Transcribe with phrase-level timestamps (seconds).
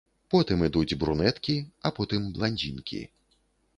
[0.33, 1.55] Потым ідуць брунеткі,
[1.89, 3.07] а потым бландзінкі.